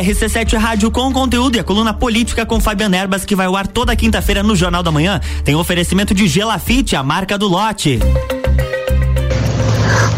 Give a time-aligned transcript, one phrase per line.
[0.00, 3.66] RC7 Rádio com conteúdo e a coluna política com Fabiana Erbas que vai ao ar
[3.66, 5.20] toda quinta-feira no Jornal da Manhã.
[5.44, 7.98] Tem oferecimento de Gelafite, a marca do lote.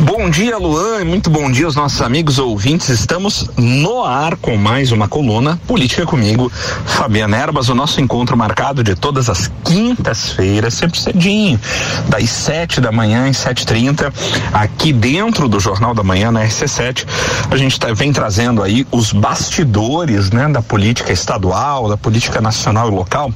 [0.04, 2.88] Bom dia, Luan, muito bom dia aos nossos amigos ouvintes.
[2.88, 6.50] Estamos no ar com mais uma coluna Política comigo,
[6.84, 11.58] Fabiana Erbas, o nosso encontro marcado de todas as quintas-feiras, sempre cedinho,
[12.08, 14.12] das sete da manhã às sete trinta,
[14.52, 17.06] aqui dentro do Jornal da Manhã, na RC7.
[17.48, 22.88] A gente tá, vem trazendo aí os bastidores, né, da política estadual, da política nacional
[22.88, 23.32] e local.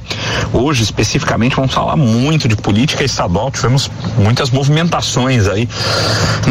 [0.51, 3.51] Hoje, especificamente, vamos falar muito de política estadual.
[3.51, 5.65] Tivemos muitas movimentações aí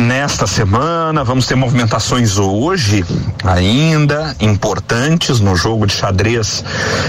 [0.07, 1.25] nesta semana.
[1.25, 3.05] Vamos ter movimentações hoje
[3.45, 6.65] ainda importantes no jogo de xadrez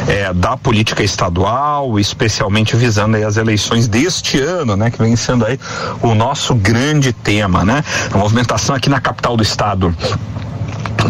[0.08, 5.60] eh, da política estadual, especialmente visando as eleições deste ano, né, que vem sendo aí
[6.02, 7.84] o nosso grande tema, né?
[8.12, 9.96] A movimentação aqui na capital do estado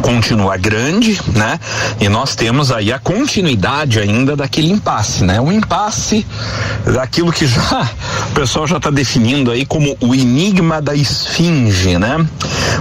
[0.08, 1.60] continua grande, né?
[2.00, 5.42] E nós temos aí a continuidade ainda daquele impasse, né?
[5.42, 6.26] Um impasse
[6.86, 7.92] daquilo que já
[8.30, 12.26] o pessoal já está definindo aí como o enigma da esfinge, né?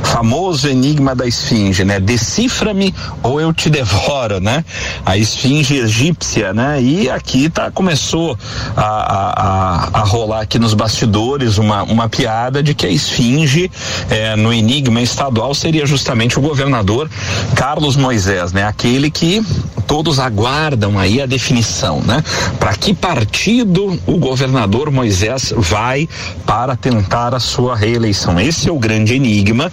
[0.01, 1.99] O famoso enigma da esfinge, né?
[1.99, 4.65] Decifra-me ou eu te devoro, né?
[5.05, 6.81] A esfinge egípcia, né?
[6.81, 8.39] E aqui tá começou
[8.77, 13.69] a, a, a, rolar aqui nos bastidores uma, uma piada de que a esfinge
[14.09, 17.11] eh, no enigma estadual seria justamente o governador
[17.55, 18.65] Carlos Moisés, né?
[18.65, 19.45] Aquele que
[19.87, 22.23] todos aguardam aí a definição, né?
[22.59, 26.09] Para que partido o governador Moisés vai
[26.45, 28.39] para tentar a sua reeleição?
[28.41, 29.73] Esse é o grande enigma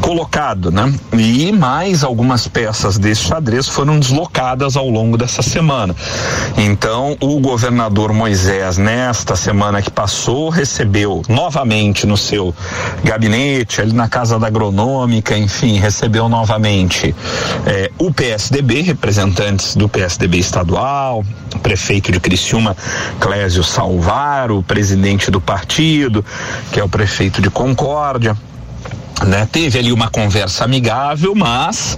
[0.00, 0.92] colocado, né?
[1.12, 5.94] E mais algumas peças desse xadrez foram deslocadas ao longo dessa semana.
[6.56, 12.54] Então, o governador Moisés, nesta semana que passou, recebeu novamente no seu
[13.02, 16.63] gabinete, ali na Casa da Agronômica, enfim, recebeu novamente
[17.66, 21.24] eh, o PSDB, representantes do PSDB estadual,
[21.62, 22.76] prefeito de Criciúma,
[23.20, 26.24] Clésio Salvaro, presidente do partido,
[26.72, 28.36] que é o prefeito de Concórdia
[29.22, 29.48] né?
[29.50, 31.96] Teve ali uma conversa amigável, mas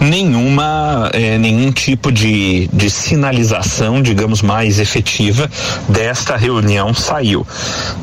[0.00, 5.50] nenhuma, eh, nenhum tipo de, de sinalização, digamos, mais efetiva
[5.88, 7.46] desta reunião saiu.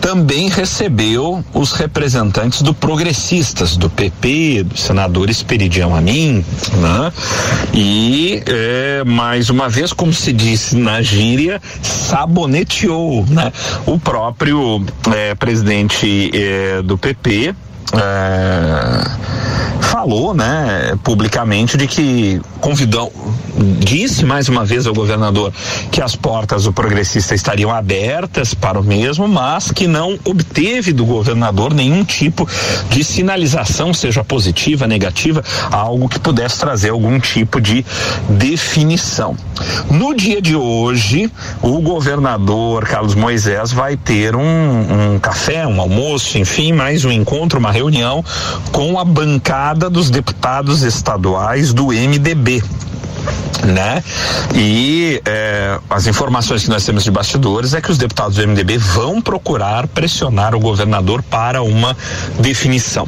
[0.02, 6.44] Também recebeu os representantes do Progressistas, do PP, do senador Esperidião Amin,
[6.74, 7.14] né?
[7.74, 13.52] E eh, mais uma vez, como se disse na gíria, saboneteou, né?
[13.86, 14.84] O próprio
[15.14, 16.32] eh, presidente
[16.84, 17.54] do PP,
[18.00, 19.45] é,
[19.96, 23.14] falou, né, publicamente de que convidou,
[23.80, 25.54] disse mais uma vez ao governador
[25.90, 31.06] que as portas do progressista estariam abertas para o mesmo, mas que não obteve do
[31.06, 32.46] governador nenhum tipo
[32.90, 35.42] de sinalização, seja positiva, negativa,
[35.72, 37.86] algo que pudesse trazer algum tipo de
[38.28, 39.38] definição.
[39.90, 41.32] No dia de hoje,
[41.62, 47.60] o governador Carlos Moisés vai ter um, um café, um almoço, enfim, mais um encontro,
[47.60, 48.22] uma reunião
[48.74, 52.64] com a bancada dos deputados estaduais do MDB
[53.66, 54.04] né?
[54.54, 58.78] E é, as informações que nós temos de bastidores é que os deputados do MDB
[58.78, 61.96] vão procurar pressionar o governador para uma
[62.40, 63.08] definição.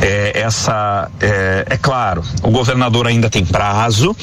[0.00, 4.16] É, essa é, é claro, o governador ainda tem prazo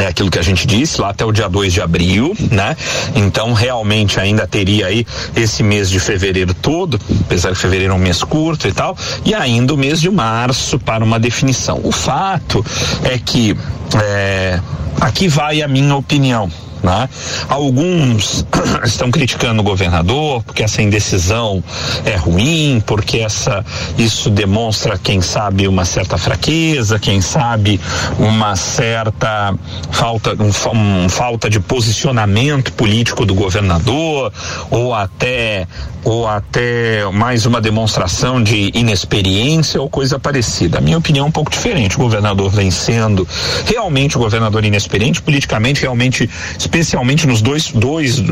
[0.00, 2.76] é aquilo que a gente disse, lá até o dia 2 de abril, né?
[3.14, 8.00] Então, realmente ainda teria aí esse mês de fevereiro todo, apesar de fevereiro é um
[8.00, 11.80] mês curto e tal, e ainda o mês de março para uma definição.
[11.82, 12.64] O fato
[13.04, 13.56] é que
[14.02, 14.60] é,
[15.00, 16.50] aqui vai a minha opinião.
[16.82, 17.08] Né?
[17.48, 18.46] Alguns
[18.84, 21.62] estão criticando o governador porque essa indecisão
[22.04, 23.64] é ruim, porque essa
[23.96, 27.80] isso demonstra, quem sabe, uma certa fraqueza, quem sabe
[28.18, 29.54] uma certa
[29.90, 34.32] falta, um, um, falta de posicionamento político do governador,
[34.70, 35.66] ou até
[36.04, 40.78] ou até mais uma demonstração de inexperiência ou coisa parecida.
[40.78, 41.96] A minha opinião é um pouco diferente.
[41.96, 43.26] O governador vem sendo
[43.66, 46.28] realmente o governador inexperiente, politicamente, realmente,
[46.68, 48.22] especialmente nos dois, dois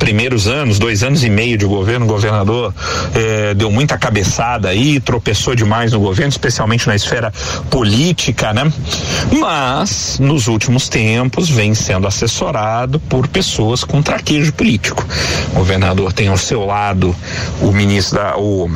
[0.00, 2.74] primeiros anos, dois anos e meio de governo, o governador
[3.14, 7.32] eh, deu muita cabeçada aí, tropeçou demais no governo, especialmente na esfera
[7.70, 8.70] política, né?
[9.30, 15.06] Mas, nos últimos tempos, vem sendo assessorado por pessoas com traquejo político.
[15.52, 17.14] O governador tem ao seu lado
[17.60, 18.68] o ministro da, o,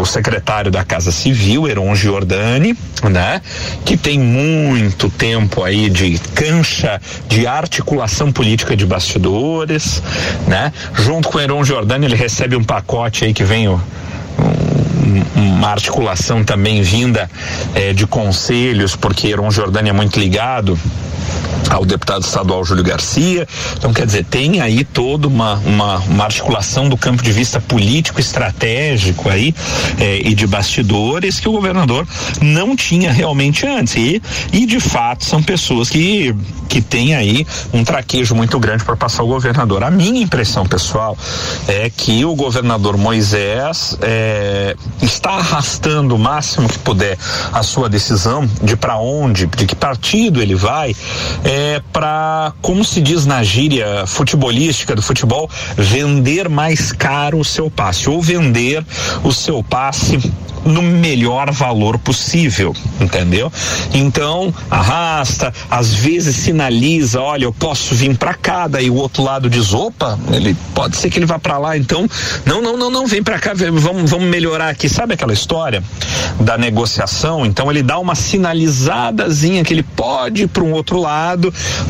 [0.00, 2.74] o secretário da Casa Civil, Heron Giordani,
[3.10, 3.42] né?
[3.84, 10.02] Que tem muito tempo aí de cancha de articulação política de bastidores,
[10.46, 10.72] né?
[10.94, 13.80] Junto com Heron Giordani ele recebe um pacote aí que vem o
[15.34, 17.30] uma articulação também vinda
[17.74, 20.78] é, de conselhos, porque Heron Jordânia é muito ligado
[21.70, 23.46] ao deputado estadual Júlio Garcia.
[23.76, 28.20] Então, quer dizer, tem aí toda uma, uma, uma articulação do campo de vista político,
[28.20, 29.54] estratégico aí
[29.98, 32.06] eh, e de bastidores que o governador
[32.40, 33.94] não tinha realmente antes.
[33.96, 34.22] E,
[34.52, 36.34] e de fato são pessoas que,
[36.68, 39.82] que têm aí um traquejo muito grande para passar o governador.
[39.84, 41.16] A minha impressão pessoal
[41.66, 47.18] é que o governador Moisés eh, está arrastando o máximo que puder
[47.52, 50.94] a sua decisão de para onde, de que partido ele vai
[51.44, 57.70] é, para, como se diz na gíria futebolística do futebol, vender mais caro o seu
[57.70, 58.84] passe, ou vender
[59.22, 60.18] o seu passe
[60.64, 63.52] no melhor valor possível, entendeu?
[63.92, 69.50] Então, arrasta, às vezes sinaliza, olha, eu posso vir para cá, daí o outro lado
[69.50, 72.06] diz, opa, ele pode ser que ele vá para lá, então,
[72.44, 74.88] não, não, não, não, vem para cá, vamos, vamos melhorar aqui.
[74.88, 75.82] Sabe aquela história
[76.40, 77.44] da negociação?
[77.44, 81.31] Então ele dá uma sinalizadazinha que ele pode ir para um outro lado,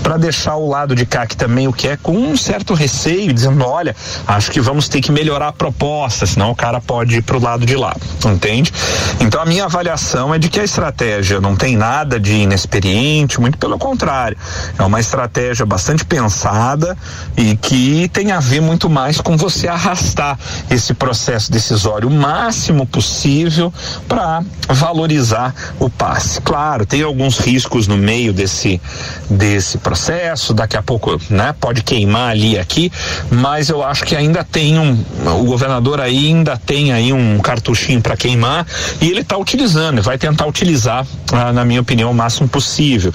[0.03, 3.65] para deixar o lado de cá que também o quer com um certo receio, dizendo,
[3.65, 3.95] olha,
[4.27, 7.41] acho que vamos ter que melhorar a proposta, senão o cara pode ir para o
[7.41, 7.95] lado de lá,
[8.25, 8.73] entende?
[9.21, 13.59] Então a minha avaliação é de que a estratégia não tem nada de inexperiente, muito
[13.59, 14.37] pelo contrário.
[14.79, 16.97] É uma estratégia bastante pensada
[17.37, 20.39] e que tem a ver muito mais com você arrastar
[20.71, 23.73] esse processo decisório o máximo possível
[24.09, 26.41] para valorizar o passe.
[26.41, 28.81] Claro, tem alguns riscos no meio desse
[29.29, 32.91] desse processo, daqui a pouco, né, pode queimar ali aqui,
[33.31, 34.93] mas eu acho que ainda tem um
[35.27, 38.67] o governador ainda tem aí um cartuchinho para queimar
[39.01, 43.13] e ele está utilizando, vai tentar utilizar, ah, na minha opinião, o máximo possível.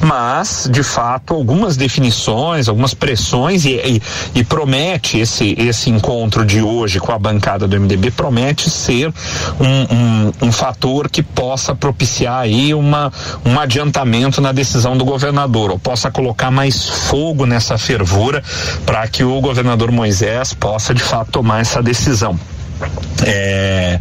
[0.00, 4.02] Mas, de fato, algumas definições, algumas pressões e, e,
[4.34, 9.12] e promete esse, esse encontro de hoje com a bancada do MDB promete ser
[9.60, 13.12] um, um, um fator que possa propiciar aí uma,
[13.44, 18.42] um adiantamento na decisão do governador, ou possa colocar mais fogo nessa fervura
[18.84, 22.38] para que o governador Moisés possa de fato tomar essa decisão.
[23.24, 23.98] É,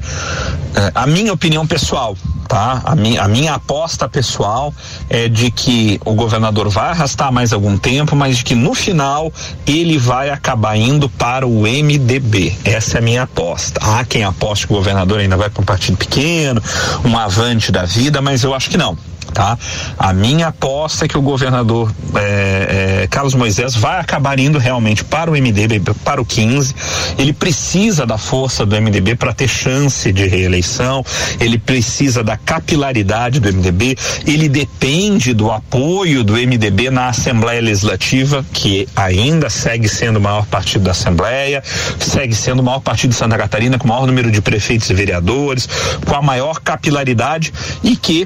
[0.75, 2.15] é, a minha opinião pessoal,
[2.47, 2.81] tá?
[2.85, 4.73] A minha, a minha aposta pessoal
[5.09, 9.33] é de que o governador vai arrastar mais algum tempo, mas de que no final
[9.65, 12.55] ele vai acabar indo para o MDB.
[12.63, 13.79] Essa é a minha aposta.
[13.83, 16.61] Há quem aposte que o governador ainda vai para um partido pequeno,
[17.03, 18.97] um avante da vida, mas eu acho que não
[19.37, 19.55] tá?
[19.99, 25.03] A minha aposta é que o governador é, é, Carlos Moisés vai acabar indo realmente
[25.03, 26.73] para o MDB, para o 15.
[27.19, 31.05] Ele precisa da força do MDB para ter chance de reeleição.
[31.39, 33.95] Ele precisa da capilaridade do MDB.
[34.25, 40.47] Ele depende do apoio do MDB na Assembleia Legislativa, que ainda segue sendo o maior
[40.47, 41.61] partido da Assembleia,
[41.99, 44.95] segue sendo o maior partido de Santa Catarina, com o maior número de prefeitos e
[44.95, 45.69] vereadores,
[46.03, 48.25] com a maior capilaridade e que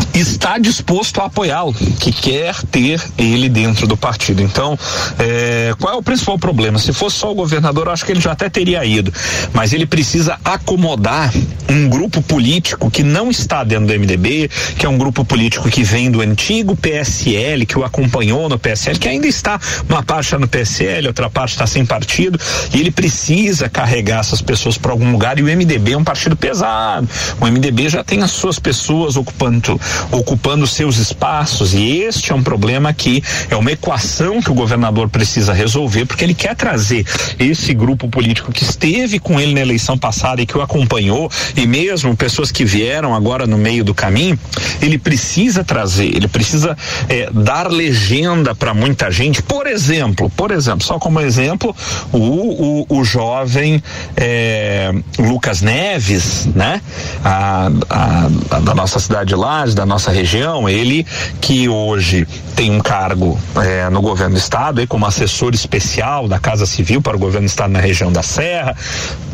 [0.13, 4.41] está disposto a apoiá-lo, que quer ter ele dentro do partido.
[4.41, 4.77] Então,
[5.17, 6.79] é, qual é o principal problema?
[6.79, 9.13] Se fosse só o governador, acho que ele já até teria ido,
[9.53, 11.31] mas ele precisa acomodar
[11.69, 15.83] um grupo político que não está dentro do MDB, que é um grupo político que
[15.83, 19.59] vem do antigo PSL, que o acompanhou no PSL, que ainda está,
[19.89, 22.39] uma parte no PSL, outra parte está sem partido,
[22.73, 26.35] e ele precisa carregar essas pessoas para algum lugar, e o MDB é um partido
[26.35, 27.07] pesado.
[27.39, 29.79] O MDB já tem as suas pessoas ocupando
[30.11, 35.09] ocupando seus espaços e este é um problema que é uma equação que o governador
[35.09, 37.05] precisa resolver porque ele quer trazer
[37.39, 41.65] esse grupo político que esteve com ele na eleição passada e que o acompanhou e
[41.67, 44.37] mesmo pessoas que vieram agora no meio do caminho,
[44.81, 46.77] ele precisa trazer, ele precisa
[47.09, 49.41] é, dar legenda para muita gente.
[49.41, 51.75] Por exemplo, por exemplo, só como exemplo,
[52.11, 53.81] o, o, o jovem
[54.15, 56.81] é, Lucas Neves, né?
[57.23, 61.05] A, a, a, da nossa cidade de Lages, da nossa região, ele
[61.41, 66.39] que hoje tem um cargo é, no governo do estado, aí, como assessor especial da
[66.39, 68.75] Casa Civil para o governo do estado na região da Serra,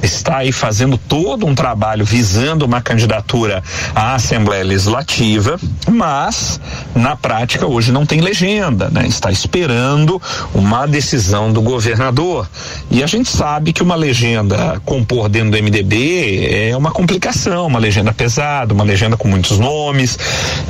[0.01, 5.59] está aí fazendo todo um trabalho visando uma candidatura à Assembleia Legislativa,
[5.89, 6.59] mas
[6.95, 9.05] na prática hoje não tem legenda, né?
[9.07, 10.21] Está esperando
[10.53, 12.49] uma decisão do governador.
[12.89, 17.79] E a gente sabe que uma legenda compor dentro do MDB é uma complicação, uma
[17.79, 20.17] legenda pesada, uma legenda com muitos nomes,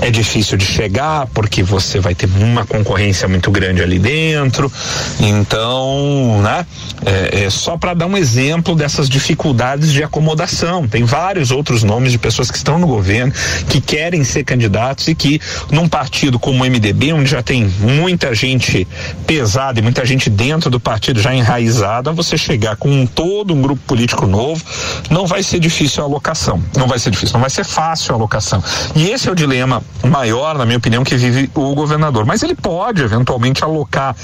[0.01, 4.71] é difícil de chegar porque você vai ter uma concorrência muito grande ali dentro.
[5.19, 6.65] Então, né?
[7.05, 10.87] É, é só para dar um exemplo dessas dificuldades de acomodação.
[10.87, 13.33] Tem vários outros nomes de pessoas que estão no governo
[13.69, 15.39] que querem ser candidatos e que
[15.71, 18.87] num partido como o MDB, onde já tem muita gente
[19.25, 23.81] pesada e muita gente dentro do partido já enraizada, você chegar com todo um grupo
[23.85, 24.63] político novo,
[25.09, 26.61] não vai ser difícil a alocação.
[26.75, 28.63] Não vai ser difícil, não vai ser fácil a alocação.
[28.95, 29.66] E esse é o dilema
[30.07, 32.25] maior, na minha opinião, que vive o governador.
[32.25, 34.15] Mas ele pode eventualmente alocar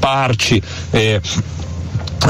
[0.00, 0.62] parte.
[0.92, 1.20] Eh,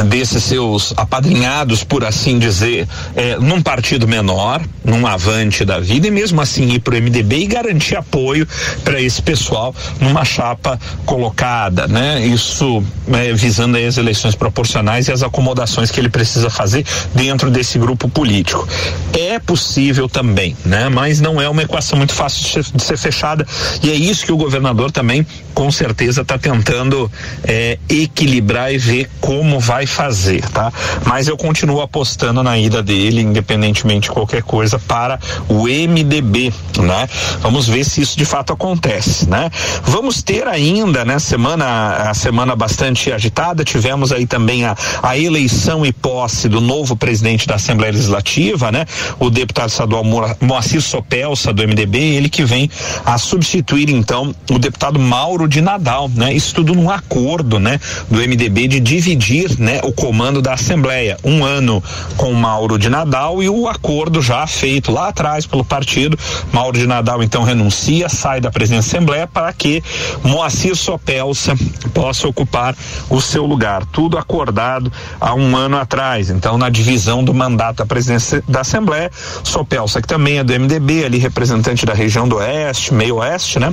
[0.09, 6.11] desses seus apadrinhados, por assim dizer, é, num partido menor, num avante da vida, e
[6.11, 8.47] mesmo assim ir para o MDB e garantir apoio
[8.85, 12.25] para esse pessoal numa chapa colocada, né?
[12.25, 12.83] Isso
[13.13, 18.09] é, visando as eleições proporcionais e as acomodações que ele precisa fazer dentro desse grupo
[18.09, 18.67] político.
[19.13, 20.89] É possível também, né?
[20.89, 23.47] Mas não é uma equação muito fácil de ser, de ser fechada
[23.83, 27.11] e é isso que o governador também, com certeza, está tentando
[27.45, 30.71] é, equilibrar e ver como vai vai fazer, tá?
[31.07, 35.19] Mas eu continuo apostando na ida dele, independentemente de qualquer coisa, para
[35.49, 37.09] o MDB, né?
[37.41, 39.51] Vamos ver se isso de fato acontece, né?
[39.83, 45.87] Vamos ter ainda, né, semana, a semana bastante agitada, tivemos aí também a, a eleição
[45.87, 48.85] e posse do novo presidente da Assembleia Legislativa, né?
[49.19, 50.05] O deputado estadual
[50.41, 52.71] Moacir Sopelsa, do MDB, ele que vem
[53.05, 56.33] a substituir, então, o deputado Mauro de Nadal, né?
[56.35, 57.81] Isso tudo num acordo, né?
[58.11, 59.70] Do MDB de dividir, né?
[59.71, 61.17] Né, o comando da Assembleia.
[61.23, 61.83] Um ano
[62.17, 66.19] com Mauro de Nadal e o acordo já feito lá atrás pelo partido.
[66.53, 69.83] Mauro de Nadal então renuncia, sai da presidência da Assembleia para que
[70.25, 71.55] Moacir Sopelsa
[71.95, 72.75] possa ocupar
[73.09, 73.85] o seu lugar.
[73.87, 76.31] Tudo acordado há um ano atrás.
[76.31, 79.11] Então, na divisão do mandato da presidência da Assembleia,
[79.45, 83.73] Sopelsa, que também é do MDB, ali representante da região do Oeste, meio Oeste, né?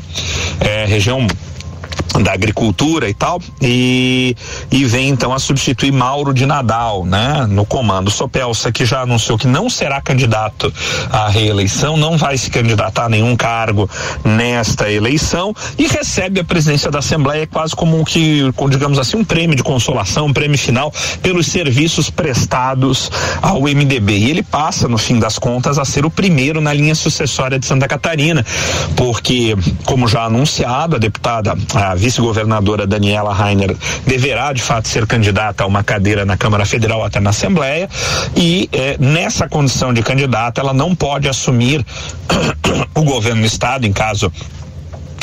[0.60, 1.26] É, região
[2.22, 4.36] da agricultura e tal, e,
[4.72, 8.10] e vem então a substituir Mauro de Nadal, né, no comando.
[8.10, 10.74] Sopelsa, que já anunciou que não será candidato
[11.12, 13.90] à reeleição, não vai se candidatar a nenhum cargo
[14.24, 19.26] nesta eleição e recebe a presidência da Assembleia quase como um que, digamos assim, um
[19.26, 23.12] prêmio de consolação, um prêmio final pelos serviços prestados
[23.42, 24.18] ao MDB.
[24.18, 27.66] E ele passa, no fim das contas, a ser o primeiro na linha sucessória de
[27.66, 28.46] Santa Catarina,
[28.96, 33.76] porque, como já anunciado, a deputada, a vice-governadora Daniela Rainer
[34.06, 37.90] deverá de fato ser candidata a uma cadeira na Câmara Federal até na Assembleia.
[38.36, 41.86] E eh, nessa condição de candidata ela não pode assumir
[42.96, 44.32] o governo do estado em caso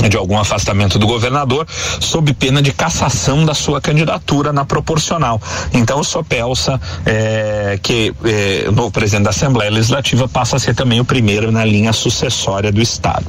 [0.08, 1.66] de algum afastamento do governador,
[2.00, 5.40] sob pena de cassação da sua candidatura na proporcional.
[5.72, 11.00] Então, o Sopelsa, é, que é, novo presidente da Assembleia Legislativa, passa a ser também
[11.00, 13.26] o primeiro na linha sucessória do Estado.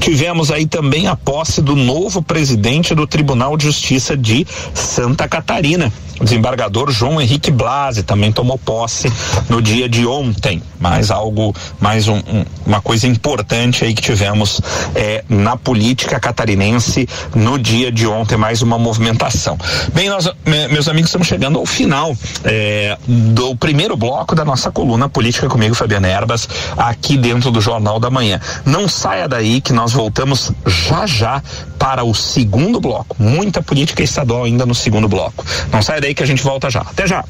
[0.00, 5.92] Tivemos aí também a posse do novo presidente do Tribunal de Justiça de Santa Catarina.
[6.20, 9.12] O desembargador João Henrique Blasi também tomou posse
[9.48, 10.62] no dia de ontem.
[10.78, 14.60] Mais algo, mais um, um, uma coisa importante aí que tivemos
[14.94, 19.56] é, na política catarinense no dia de ontem, mais uma movimentação.
[19.94, 25.08] Bem, nós, meus amigos, estamos chegando ao final é, do primeiro bloco da nossa coluna
[25.08, 28.40] Política comigo, Fabiana Erbas, aqui dentro do Jornal da Manhã.
[28.64, 31.42] Não saia daí que nós voltamos já já
[31.78, 33.16] para o segundo bloco.
[33.18, 35.44] Muita política estadual ainda no segundo bloco.
[35.72, 36.80] Não saia daí aí que a gente volta já.
[36.80, 37.24] Até já.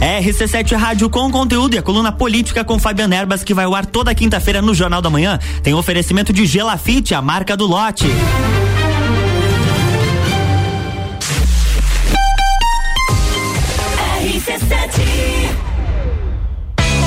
[0.00, 3.86] RC7 Rádio com conteúdo e a coluna política com Fabiana Erbas que vai ao ar
[3.86, 5.38] toda quinta-feira no Jornal da Manhã.
[5.62, 8.06] Tem oferecimento de Gelafite, a marca do lote.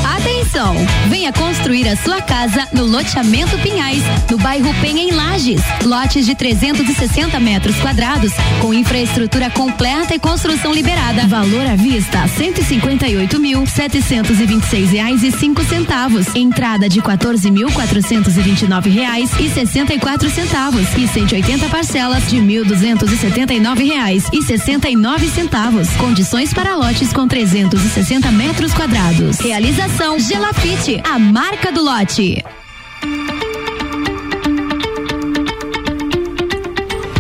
[0.04, 0.76] Atenção!
[1.13, 4.01] Venha construir a sua casa no loteamento Pinhais,
[4.32, 5.62] no bairro Penha em Lages.
[5.86, 11.27] Lotes de 360 metros quadrados, com infraestrutura completa e construção liberada.
[11.27, 16.34] Valor à vista: 158 mil setecentos vinte seis reais e cinco centavos.
[16.34, 20.88] Entrada de 14 mil quatrocentos e vinte e nove reais e sessenta e quatro centavos
[20.98, 25.29] e 180 parcelas de mil duzentos e setenta e nove reais e sessenta e nove
[25.29, 25.89] centavos.
[25.91, 29.38] Condições para lotes com 360 metros quadrados.
[29.39, 32.43] Realização Gelafite, a marca do lote.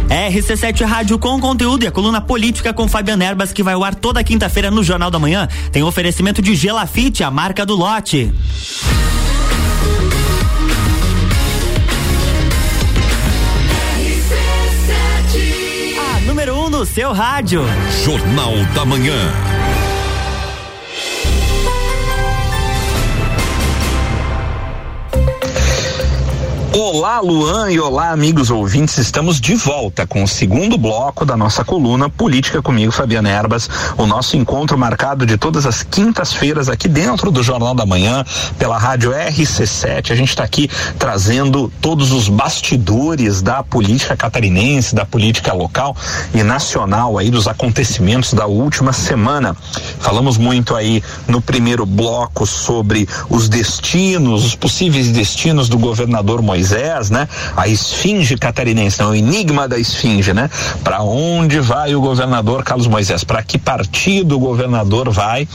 [0.09, 3.93] RC7 Rádio com conteúdo e a coluna política com Fabiana Erbas que vai ao ar
[3.93, 5.47] toda quinta-feira no Jornal da Manhã.
[5.71, 8.33] Tem oferecimento de Gelafite, a marca do lote.
[15.99, 17.63] A número 1 um no seu rádio.
[18.03, 19.52] Jornal da Manhã.
[26.75, 28.97] Olá, Luan e olá, amigos ouvintes.
[28.97, 33.69] Estamos de volta com o segundo bloco da nossa coluna Política comigo, Fabiana Erbas.
[33.95, 38.25] O nosso encontro marcado de todas as quintas-feiras aqui dentro do Jornal da Manhã,
[38.57, 40.09] pela rádio RC7.
[40.09, 45.95] A gente está aqui trazendo todos os bastidores da política catarinense, da política local
[46.33, 49.55] e nacional aí dos acontecimentos da última semana.
[49.99, 56.62] Falamos muito aí no primeiro bloco sobre os destinos, os possíveis destinos do governador Moisés,
[57.09, 57.27] né?
[57.55, 60.49] A esfinge catarinense, não, o enigma da esfinge, né?
[60.83, 63.23] Para onde vai o governador Carlos Moisés?
[63.23, 65.47] Para que partido o governador vai?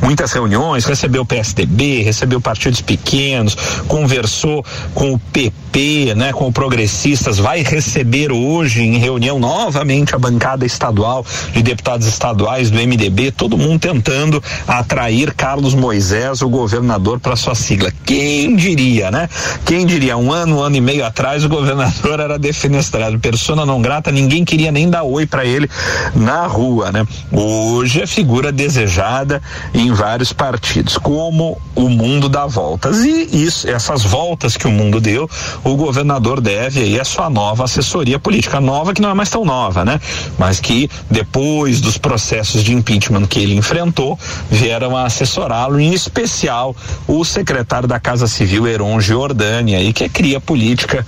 [0.00, 4.64] Muitas reuniões, recebeu o PSDB, recebeu partidos pequenos, conversou
[4.94, 6.32] com o PP, né?
[6.32, 12.70] Com o Progressistas, vai receber hoje em reunião novamente a bancada estadual de deputados estaduais
[12.70, 17.92] do MDB, todo mundo tentando atrair Carlos Moisés, o governador, para sua sigla.
[18.04, 19.28] Quem diria, né?
[19.64, 23.80] Quem diria, um ano, um ano e meio atrás, o governador era defenestrado, persona não
[23.80, 25.68] grata, ninguém queria nem dar oi para ele
[26.14, 27.06] na rua, né?
[27.32, 29.40] Hoje é figura desejada
[29.72, 33.04] em vários partidos, como o mundo dá voltas.
[33.04, 35.28] E isso, essas voltas que o mundo deu,
[35.64, 39.44] o governador deve aí a sua nova assessoria política, nova que não é mais tão
[39.44, 40.00] nova, né?
[40.38, 44.18] Mas que depois dos processos de impeachment que ele enfrentou,
[44.50, 50.08] vieram a assessorá-lo, em especial o secretário da Casa Civil, Heron Giordani, aí, que é
[50.08, 51.06] cria política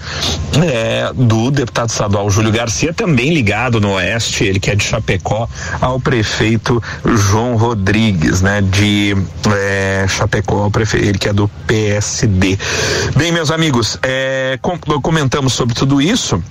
[0.63, 5.49] é, do deputado estadual Júlio Garcia, também ligado no Oeste, ele que é de Chapecó,
[5.81, 9.17] ao prefeito João Rodrigues, né, de
[9.55, 12.59] é, Chapecó, ele que é do PSD.
[13.17, 16.43] Bem, meus amigos, é, com, comentamos sobre tudo isso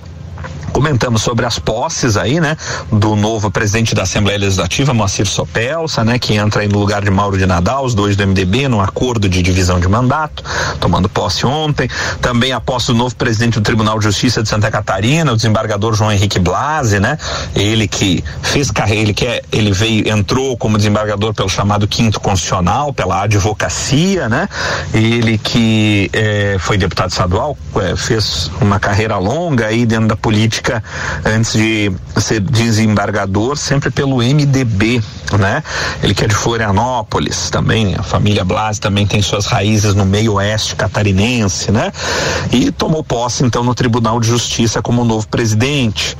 [0.74, 2.56] comentamos sobre as posses aí, né,
[2.90, 7.12] do novo presidente da Assembleia Legislativa, Moacir Sopelsa, né, que entra aí no lugar de
[7.12, 10.42] Mauro de Nadal, os dois do MDB, num acordo de divisão de mandato,
[10.80, 11.88] tomando posse ontem.
[12.20, 15.94] Também a posse do novo presidente do Tribunal de Justiça de Santa Catarina, o desembargador
[15.94, 17.18] João Henrique Blasi, né,
[17.54, 22.18] ele que fez carreira, ele que é, ele veio, entrou como desembargador pelo chamado quinto
[22.18, 24.48] constitucional, pela advocacia, né,
[24.92, 30.63] ele que eh, foi deputado estadual, eh, fez uma carreira longa aí dentro da política
[30.64, 30.82] política
[31.24, 35.02] antes de ser desembargador, sempre pelo MDB,
[35.38, 35.62] né?
[36.02, 40.34] Ele que é de Florianópolis também, a família Blas também tem suas raízes no meio
[40.34, 41.92] oeste catarinense, né?
[42.50, 46.16] E tomou posse então no Tribunal de Justiça como novo presidente.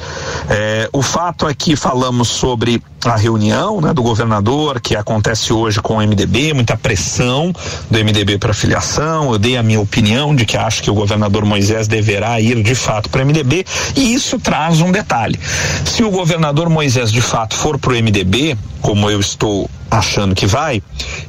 [0.48, 5.80] É, o fato é que falamos sobre a reunião né, do governador que acontece hoje
[5.80, 7.52] com o MDB, muita pressão
[7.90, 9.32] do MDB para filiação.
[9.32, 12.74] Eu dei a minha opinião de que acho que o governador Moisés deverá ir de
[12.74, 15.38] fato para o MDB e isso traz um detalhe.
[15.84, 20.46] Se o governador Moisés de fato for para o MDB, como eu estou achando que
[20.46, 20.82] vai,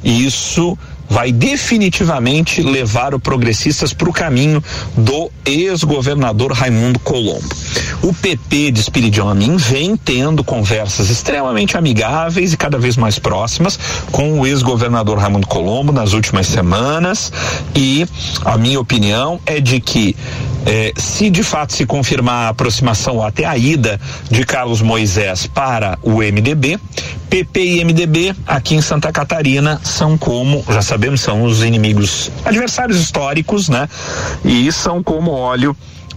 [0.04, 0.76] isso
[1.08, 4.62] vai definitivamente levar o Progressistas para o caminho
[4.96, 7.48] do ex-governador Raimundo Colombo.
[8.02, 13.78] O PP de Amin vem tendo conversas extremamente amigáveis e cada vez mais próximas
[14.10, 17.32] com o ex-governador Raimundo Colombo nas últimas semanas
[17.74, 18.06] e
[18.44, 20.16] a minha opinião é de que
[20.66, 24.00] eh, se de fato se confirmar a aproximação até a ida
[24.30, 26.78] de Carlos Moisés para o MDB,
[27.30, 33.00] PP e MDB aqui em Santa Catarina são como, já sabemos, são os inimigos adversários
[33.00, 33.88] históricos, né?
[34.44, 35.76] E são como óleo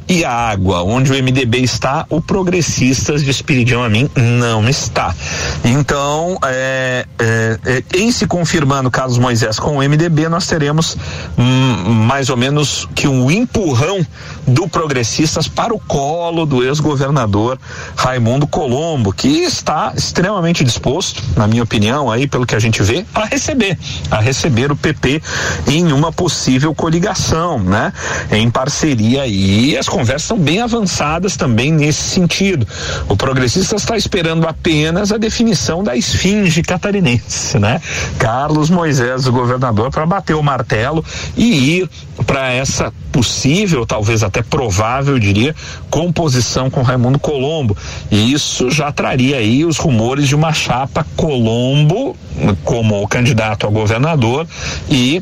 [0.09, 0.81] e a água.
[0.83, 5.15] Onde o MDB está, o Progressistas de Espiridião a mim não está.
[5.63, 10.97] Então, é, é, é, em se confirmando Carlos Moisés com o MDB, nós teremos
[11.37, 14.05] hum, mais ou menos que um empurrão
[14.47, 17.59] do Progressistas para o colo do ex-governador
[17.95, 23.05] Raimundo Colombo, que está extremamente disposto, na minha opinião, aí pelo que a gente vê,
[23.13, 23.77] a receber,
[24.09, 25.21] a receber o PP
[25.67, 27.93] em uma possível coligação, né?
[28.31, 32.65] Em parceria e as conversas são bem avançadas também nesse sentido.
[33.09, 37.81] O progressista está esperando apenas a definição da esfinge catarinense, né?
[38.17, 41.03] Carlos Moisés, o governador, para bater o martelo
[41.35, 41.89] e ir
[42.25, 45.53] para essa possível, talvez até provável, eu diria,
[45.89, 47.75] composição com Raimundo Colombo.
[48.09, 52.15] E isso já traria aí os rumores de uma chapa Colombo
[52.63, 54.47] como candidato a governador
[54.89, 55.21] e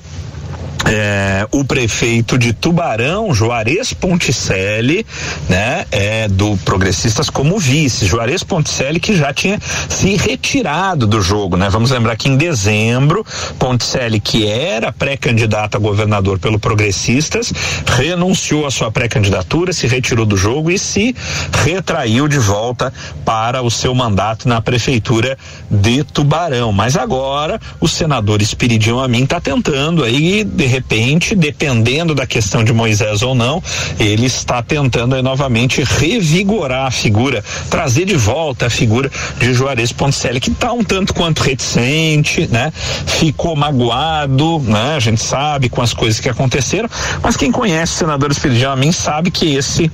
[0.88, 5.06] é, o prefeito de Tubarão, Juarez Ponticelli,
[5.50, 8.06] né, é, do Progressistas como vice.
[8.06, 11.70] Juarez Ponticelli que já tinha se retirado do jogo, né?
[11.70, 13.26] Vamos lembrar que em dezembro,
[13.60, 17.52] Ponticelli, que era pré-candidato a governador pelo Progressistas,
[17.86, 21.16] renunciou à sua pré-candidatura, se retirou do jogo e se
[21.64, 22.94] retraiu de volta
[23.26, 25.38] para o seu mandato na prefeitura
[25.70, 26.72] de Tubarão.
[26.72, 32.72] Mas agora o senador Espiridião Amin está tentando aí de repente, dependendo da questão de
[32.72, 33.62] Moisés ou não,
[34.00, 39.10] ele está tentando aí, novamente revigorar a figura, trazer de volta a figura
[39.40, 42.72] de Juarez Ponticelli, que está um tanto quanto reticente, né?
[43.06, 44.96] Ficou magoado, né?
[44.96, 46.90] A gente sabe com as coisas que aconteceram,
[47.24, 49.92] mas quem conhece o senador Espiridião a mim sabe que esse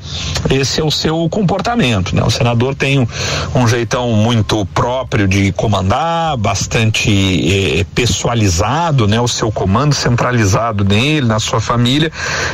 [0.52, 2.24] esse é o seu comportamento, né?
[2.24, 3.08] O senador tem um,
[3.56, 9.22] um jeitão muito próprio de comandar, bastante eh, pessoalizado, né?
[9.22, 12.09] O seu comando centralizado nele, na sua família,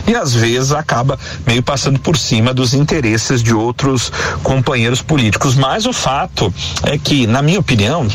[0.07, 5.55] e às vezes acaba meio passando por cima dos interesses de outros companheiros políticos.
[5.55, 6.51] Mas o fato
[6.83, 8.07] é que, na minha opinião,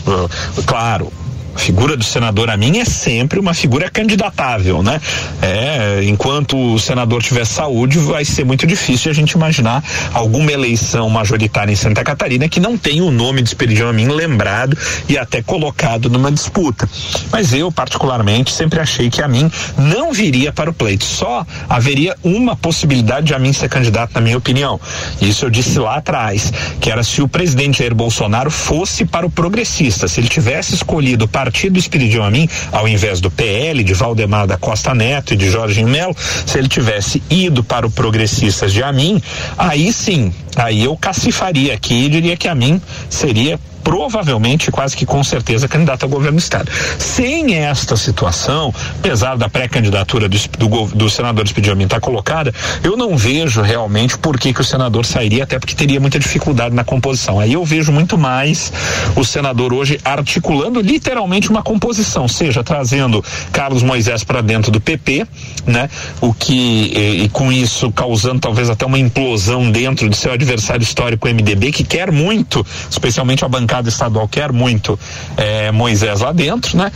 [0.67, 1.13] claro,
[1.55, 5.01] a figura do senador a mim é sempre uma figura candidatável, né?
[5.41, 11.09] É, enquanto o senador tiver saúde, vai ser muito difícil a gente imaginar alguma eleição
[11.09, 14.77] majoritária em Santa Catarina que não tenha o nome de Esperidião Amin lembrado
[15.09, 16.89] e até colocado numa disputa.
[17.31, 21.05] Mas eu, particularmente, sempre achei que a mim não viria para o pleito.
[21.05, 24.81] Só haveria uma possibilidade de a mim ser candidato, na minha opinião.
[25.21, 29.31] Isso eu disse lá atrás, que era se o presidente Jair Bolsonaro fosse para o
[29.31, 33.93] progressista, se ele tivesse escolhido para partido Espiridião a mim, ao invés do PL, de
[33.93, 38.73] Valdemar da Costa Neto e de Jorge Melo, se ele tivesse ido para o Progressistas
[38.73, 39.21] de Amin,
[39.59, 42.81] aí sim, aí eu cacifaria aqui e diria que a mim
[43.11, 46.73] seria provavelmente, quase que com certeza, candidato ao governo do Estado.
[46.99, 53.17] Sem esta situação, apesar da pré-candidatura do, do, do, senador Espediamin estar colocada, eu não
[53.17, 57.39] vejo realmente por que, que o senador sairia, até porque teria muita dificuldade na composição.
[57.39, 58.73] Aí eu vejo muito mais
[59.15, 65.27] o senador hoje articulando literalmente uma composição, seja trazendo Carlos Moisés para dentro do PP,
[65.67, 65.91] né?
[66.23, 70.83] O que e, e, com isso causando talvez até uma implosão dentro do seu adversário
[70.83, 74.99] histórico MDB que quer muito, especialmente a bancada bancada estadual quer muito
[75.37, 76.93] é, Moisés lá dentro, né?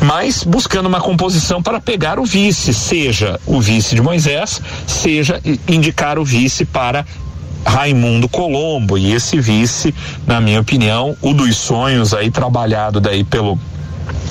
[0.00, 6.18] Mas buscando uma composição para pegar o vice, seja o vice de Moisés, seja indicar
[6.18, 7.04] o vice para
[7.64, 9.94] Raimundo Colombo e esse vice,
[10.26, 13.58] na minha opinião, o dos sonhos aí trabalhado daí pelo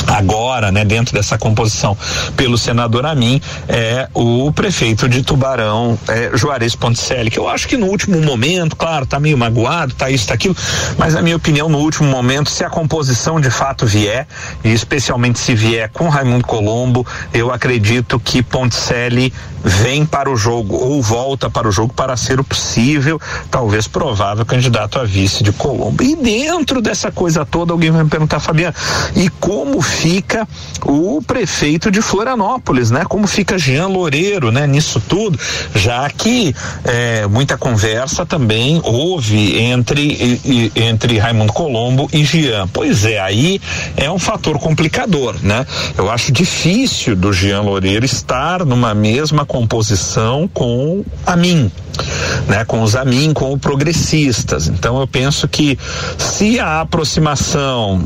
[0.07, 1.97] agora, né, dentro dessa composição
[2.35, 7.77] pelo senador Amin, é o prefeito de Tubarão, é, Juarez Ponticelli, que eu acho que
[7.77, 10.55] no último momento, claro, tá meio magoado, tá isso, tá aquilo,
[10.97, 14.27] mas na minha opinião, no último momento, se a composição de fato vier,
[14.63, 19.33] e especialmente se vier com Raimundo Colombo, eu acredito que Ponticelli
[19.63, 23.19] vem para o jogo ou volta para o jogo para ser o possível,
[23.50, 26.04] talvez provável candidato a vice de Colombo.
[26.04, 28.76] E dentro dessa coisa toda, alguém vai me perguntar, Fabiano,
[29.15, 30.48] e como fica
[30.86, 33.06] o prefeito de Florianópolis, né?
[33.08, 34.65] Como fica Jean Loureiro, né?
[34.65, 35.39] Nisso tudo,
[35.76, 42.67] já que é, muita conversa também houve entre, entre Raimundo Colombo e Jean.
[42.67, 43.62] Pois é, aí
[43.98, 45.65] é um fator complicador, né?
[45.98, 51.71] Eu acho difícil do Jean Loureiro estar numa mesma composição com a mim,
[52.47, 52.65] né?
[52.65, 54.67] Com os Amin, com os progressistas.
[54.67, 55.77] Então eu penso que
[56.17, 58.03] se a aproximação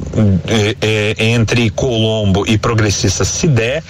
[0.47, 3.83] é, é, entre Colombo e progressistas se der,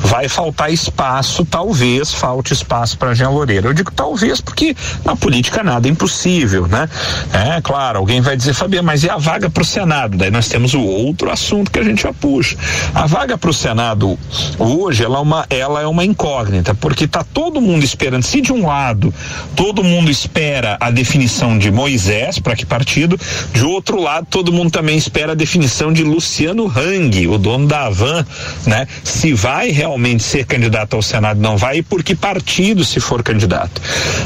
[0.00, 3.68] vai faltar espaço, talvez falte espaço para Jean Loureiro.
[3.68, 6.88] Eu digo talvez porque na política nada é impossível, né?
[7.32, 10.16] É claro, alguém vai dizer, Fabiano, mas e a vaga para o Senado?
[10.16, 12.56] Daí nós temos o outro assunto que a gente já puxa.
[12.94, 14.18] A vaga para o Senado
[14.58, 18.22] hoje ela é uma, ela é uma incógnita, porque está todo mundo esperando.
[18.22, 19.12] Se de um lado
[19.56, 23.18] todo mundo espera a definição de Moisés para que partido,
[23.52, 27.86] de outro lado todo mundo também espera a definição de Luciano Hang, o dono da
[27.86, 28.26] Avan,
[28.66, 28.86] né?
[29.04, 33.22] Se vai realmente ser candidato ao Senado, não vai, e por que partido se for
[33.22, 33.80] candidato,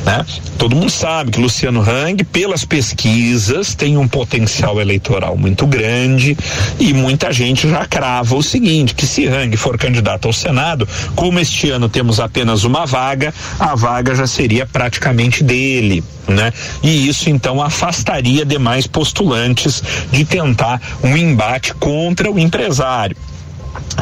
[0.04, 0.24] né?
[0.58, 6.36] Todo mundo sabe que Luciano Hang, pelas pesquisas, tem um potencial eleitoral muito grande
[6.78, 11.38] e muita gente já crava o seguinte, que se Hang for candidato ao Senado, como
[11.40, 15.01] este ano temos apenas uma vaga, a vaga já seria praticamente
[15.42, 16.52] dele, né?
[16.82, 23.16] E isso então afastaria demais postulantes de tentar um embate contra o empresário.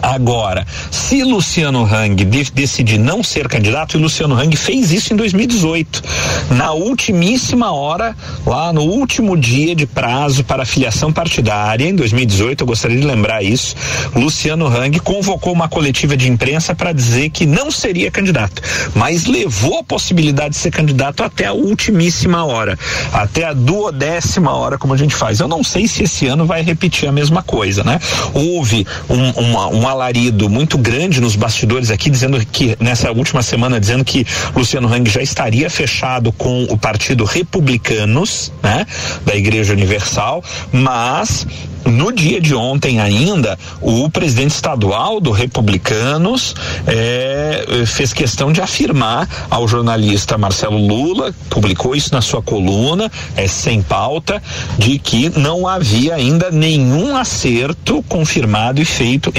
[0.02, 5.16] Agora, se Luciano Hang de, decidir não ser candidato, e Luciano Hang fez isso em
[5.16, 6.02] 2018,
[6.50, 12.66] na ultimíssima hora, lá no último dia de prazo para filiação partidária, em 2018, eu
[12.66, 13.74] gostaria de lembrar isso,
[14.14, 18.62] Luciano Hang convocou uma coletiva de imprensa para dizer que não seria candidato,
[18.94, 22.78] mas levou a possibilidade de ser candidato até a ultimíssima hora,
[23.12, 25.40] até a duodécima hora, como a gente faz.
[25.40, 28.00] Eu não sei se esse ano vai repetir a mesma coisa, né?
[28.32, 33.80] Houve um, uma, um alarido muito grande nos bastidores aqui, dizendo que nessa última semana,
[33.80, 38.86] dizendo que Luciano Hang já estaria fechado com o Partido Republicanos, né,
[39.24, 40.42] da Igreja Universal,
[40.72, 41.46] mas
[41.84, 46.54] no dia de ontem ainda, o presidente estadual do Republicanos
[46.86, 53.46] é, fez questão de afirmar ao jornalista Marcelo Lula, publicou isso na sua coluna, é
[53.48, 54.42] sem pauta,
[54.78, 59.32] de que não havia ainda nenhum acerto confirmado e feito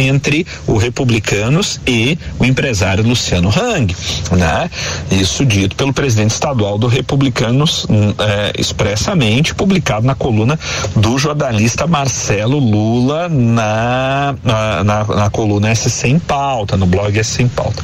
[0.67, 3.95] o Republicanos e o empresário Luciano Hang,
[4.31, 4.69] né?
[5.11, 10.59] Isso dito pelo presidente estadual do Republicanos hum, é, expressamente publicado na coluna
[10.95, 17.41] do jornalista Marcelo Lula na, na, na, na coluna S em pauta, no blog S
[17.41, 17.83] em pauta.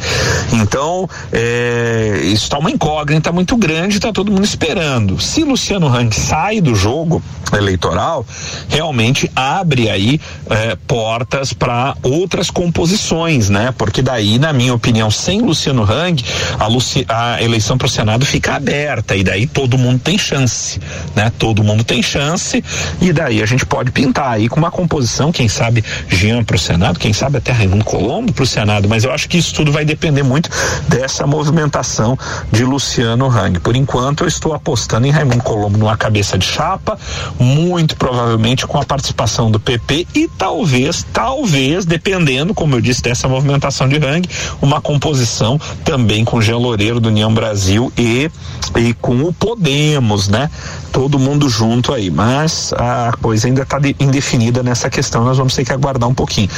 [0.53, 5.19] Então, é, isso está uma incógnita muito grande, está todo mundo esperando.
[5.19, 7.21] Se Luciano Hang sai do jogo
[7.53, 8.25] eleitoral,
[8.69, 13.73] realmente abre aí é, portas para outras composições, né?
[13.77, 16.23] Porque daí, na minha opinião, sem Luciano Hang,
[16.59, 20.79] a, Luci a eleição para o Senado fica aberta e daí todo mundo tem chance,
[21.15, 21.31] né?
[21.37, 22.63] Todo mundo tem chance
[23.01, 26.59] e daí a gente pode pintar aí com uma composição, quem sabe Jean para o
[26.59, 29.71] Senado, quem sabe até Raimundo Colombo para o Senado, mas eu acho que isso tudo
[29.71, 30.49] vai depender muito
[30.87, 32.17] dessa movimentação
[32.51, 33.59] de Luciano Hang.
[33.59, 36.97] Por enquanto, eu estou apostando em Raimundo Colombo numa cabeça de chapa,
[37.39, 42.06] muito provavelmente com a participação do PP e talvez, talvez, dependendo,
[42.55, 44.27] como eu disse, dessa movimentação de Hang,
[44.61, 48.29] uma composição também com Jean Loureiro do União Brasil e,
[48.77, 50.49] e com o Podemos, né?
[50.91, 55.55] Todo mundo junto aí, mas a coisa ainda está indefinida definida nessa questão, nós vamos
[55.55, 56.49] ter que aguardar um pouquinho.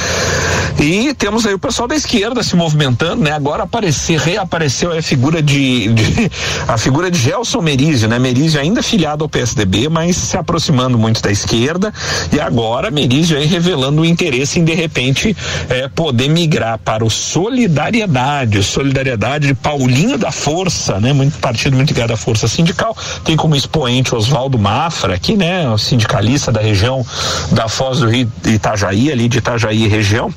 [0.79, 3.31] E temos aí o pessoal da esquerda se movimentando, né?
[3.31, 6.31] Agora aparecer, reapareceu a figura de, de
[6.67, 8.19] a figura de Gelson Merizio, né?
[8.19, 11.93] Merizio ainda filiado ao PSDB, mas se aproximando muito da esquerda
[12.31, 15.35] e agora Merizio aí revelando o interesse em de repente
[15.69, 21.13] é, poder migrar para o Solidariedade, o Solidariedade de Paulinho da Força, né?
[21.13, 25.69] Muito partido muito ligado à Força Sindical, tem como expoente Oswaldo Mafra aqui, né?
[25.69, 27.05] O sindicalista da região
[27.51, 30.33] da Foz do Rio Itajaí, ali de Itajaí região.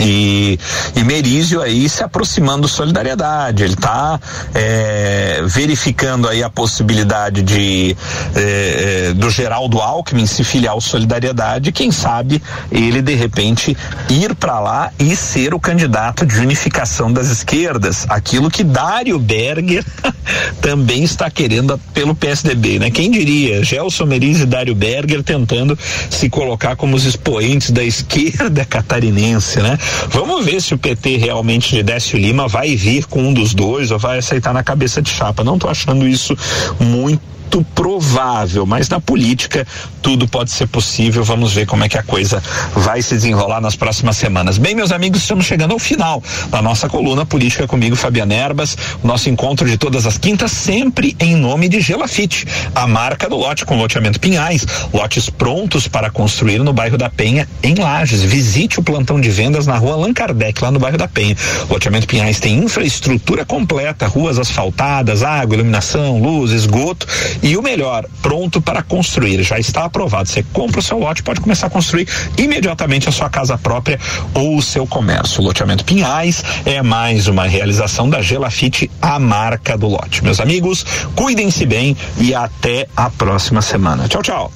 [0.00, 0.58] E,
[0.96, 4.18] e Merizio aí se aproximando solidariedade, ele está
[4.54, 7.96] é, verificando aí a possibilidade de
[8.34, 13.76] é, é, do Geraldo Alckmin se filiar ao Solidariedade, quem sabe ele de repente
[14.08, 19.84] ir para lá e ser o candidato de unificação das esquerdas, aquilo que Dário Berger
[20.62, 22.90] também está querendo pelo PSDB, né?
[22.90, 28.64] Quem diria, Gelson Merizio e Dário Berger tentando se colocar como os expoentes da esquerda
[28.68, 29.29] catarinense,
[29.62, 29.78] né?
[30.08, 33.90] Vamos ver se o PT realmente de Décio Lima vai vir com um dos dois
[33.90, 35.44] ou vai aceitar na cabeça de chapa.
[35.44, 36.36] Não estou achando isso
[36.78, 39.66] muito muito provável, mas na política
[40.00, 41.24] tudo pode ser possível.
[41.24, 42.40] Vamos ver como é que a coisa
[42.76, 44.56] vai se desenrolar nas próximas semanas.
[44.56, 48.76] Bem, meus amigos, estamos chegando ao final da nossa coluna Política comigo, Fabiana Erbas.
[49.02, 53.64] Nosso encontro de todas as quintas, sempre em nome de Gelafite, a marca do lote
[53.64, 54.64] com loteamento Pinhais.
[54.92, 58.22] Lotes prontos para construir no bairro da Penha, em Lages.
[58.22, 61.36] Visite o plantão de vendas na rua Allan Kardec, lá no bairro da Penha.
[61.68, 67.06] Loteamento Pinhais tem infraestrutura completa, ruas asfaltadas, água, iluminação, luz, esgoto
[67.42, 70.28] e o melhor, pronto para construir, já está aprovado.
[70.28, 73.98] Você compra o seu lote, pode começar a construir imediatamente a sua casa própria
[74.34, 75.40] ou o seu comércio.
[75.40, 80.22] O loteamento Pinhais é mais uma realização da Gelafite, a marca do lote.
[80.22, 84.08] Meus amigos, cuidem-se bem e até a próxima semana.
[84.08, 84.52] Tchau, tchau.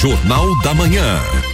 [0.00, 1.49] Jornal da Manhã.